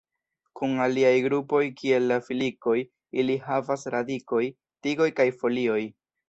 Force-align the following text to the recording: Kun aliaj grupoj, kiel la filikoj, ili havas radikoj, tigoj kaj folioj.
Kun 0.59 0.71
aliaj 0.85 1.11
grupoj, 1.25 1.59
kiel 1.81 2.07
la 2.11 2.17
filikoj, 2.29 2.75
ili 3.25 3.37
havas 3.45 3.85
radikoj, 3.97 4.41
tigoj 4.89 5.09
kaj 5.21 5.29
folioj. 5.45 5.81